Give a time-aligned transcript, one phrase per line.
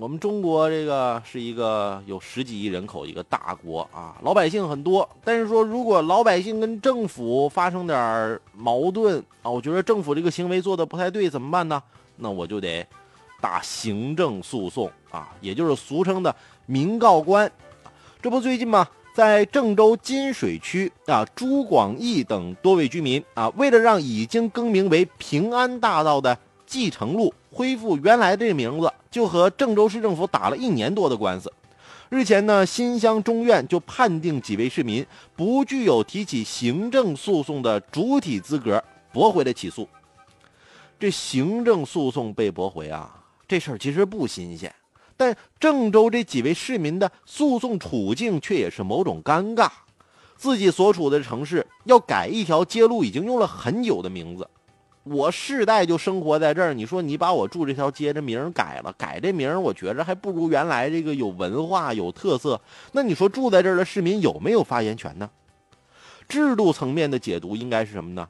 [0.00, 5.08] 我们中国这个是一个有十几亿人口一个大国啊，老百姓很多。
[5.22, 11.80] 但是说，如果老百姓跟政府发生点矛盾啊，我觉得政府这个行为做的不太对，怎么办呢？
[12.16, 12.84] 那我就得
[13.40, 16.34] 打行政诉讼啊，也就是俗称的
[16.66, 17.50] 民告官。
[18.20, 18.88] 这不最近吗？
[19.14, 26.36] 在郑州金水区啊，朱广义等多位居民啊，为了让已经更名为平安大道的
[26.66, 31.52] 继承路恢复原来的名字，就和郑州市政府打了一年多的官司。
[32.10, 38.82] 日前呢，新乡中院就判定几位市民不具有提起行政诉讼的主体资格，
[39.12, 39.88] 驳回了起诉。
[40.98, 44.72] 这行政诉讼被驳回啊，这事儿其实不新鲜。
[45.16, 49.68] 但郑州这几位市民的诉讼处境却也是某种尴尬，
[50.36, 54.48] 自己所处的城市要改一条街路，已经用了很久的名字，
[55.04, 56.74] 我世代就生活在这儿。
[56.74, 62.60] 你说你把我住这条街的名改了，改这名我觉着还不如原来这个有文化、有特色。
[62.92, 65.30] 那你说住在这儿的市民有没有发言权呢？
[66.26, 68.28] 制度层面的解读应该是什么呢？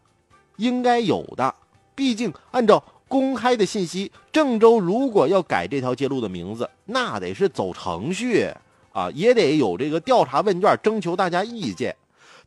[0.57, 1.55] 应该有的，
[1.95, 2.85] 毕竟按照。
[3.07, 8.51] 公开的信息，郑州如果要改这条街路的名字，那得是走程序
[8.93, 11.95] 啊，也得有这个调查问卷征求大家意见。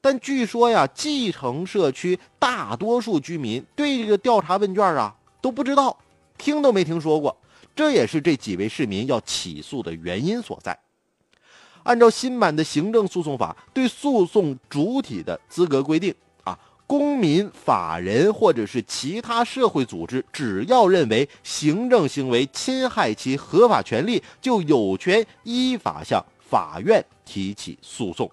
[0.07, 5.97] 但据说呀，继承社区大多数居民对这个调查问卷啊都不知道，
[6.37, 7.35] 听都没听说过。
[7.75, 10.79] 这也是这几位市民要起诉的原因所在。
[11.83, 16.57] 按照新版的行政诉讼法对诉讼主体的资格规定啊。
[16.85, 28.31] 公民、法人或者是其他社会组织，只要认为行政行为侵害其合法权利，就有权依法向法院提起诉讼。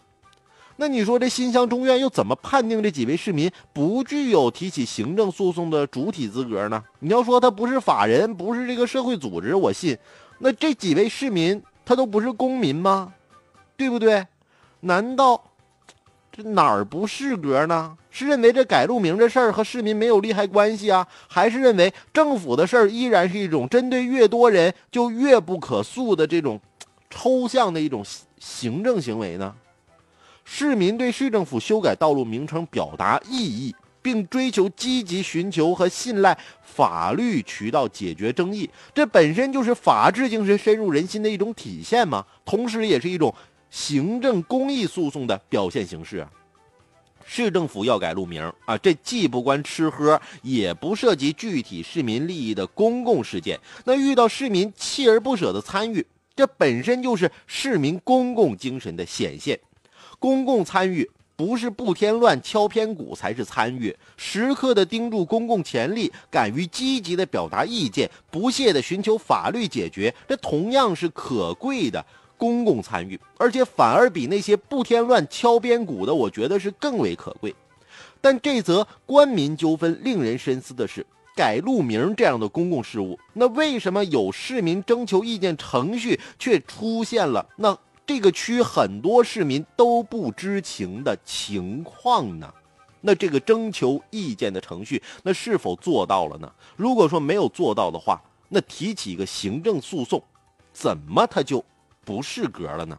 [0.76, 6.82] 那你说这新乡中院又怎么判定这几位市民不具有提起行政诉讼的主体资格呢？
[6.98, 9.96] 你要说他不是法人，不是这个社会组织，我信。
[10.38, 13.12] 那这几位市民他都不是公民吗？
[13.76, 14.26] 对不对？
[14.80, 15.40] 难道？
[16.32, 17.96] 这哪儿不适格呢？
[18.10, 26.60] 是认为这改路名这事儿和市民没有利害关系啊，还是认为政府的事儿依然是一种针对越多人就越不可诉的这种
[27.08, 28.04] 抽象的一种
[28.40, 29.54] 行政行为呢？
[30.44, 43.34] 市民对市政府修改道路名称表达异议，并追求积极寻求和信赖法律渠道解决争议，这本身就是法治精神深入人心的一种体现嘛，同时也是一种。
[43.70, 46.24] 行政公益诉讼的表现形式，
[47.26, 53.58] 市政府要改路名啊，这既不关吃喝，也不涉及具体市民利益的公共事件。
[53.84, 56.06] 那遇到市民锲而不舍的参与，
[56.36, 59.58] 这本身就是市民公共精神的显现。
[60.24, 72.02] 公共参与不是不添乱、敲偏鼓才是参与，时刻的盯住公共潜力，敢于积极的表达意见，不懈的寻求法律解决，这同样是可贵的。
[72.38, 77.54] 公共参与，而且反而比那些不添乱、敲边鼓的，我觉得是更为可贵。
[78.22, 81.04] 但这则官民纠纷令人深思的是，
[81.36, 87.76] 改路名这样的公共事务，那为什么有市民征求意见程序，却出现了那
[88.06, 92.52] 这个区很多市民都不知情的情况呢？
[93.00, 96.52] 那这个征求意见的程序，那是否做到了呢？
[96.76, 100.22] 如果说没有做到的话，那提起一个行政诉讼，
[100.72, 101.64] 怎么他就？
[102.04, 102.98] 不适格了呢。